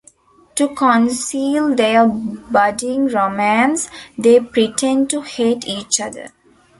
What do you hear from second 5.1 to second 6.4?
to hate each other.